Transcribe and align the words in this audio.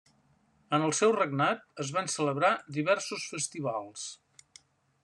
En 0.77 0.85
el 0.85 0.93
seu 0.99 1.13
regnat 1.17 1.61
es 1.85 1.91
van 1.99 2.09
celebrar 2.15 2.51
diversos 2.79 3.31
festivals. 3.37 4.09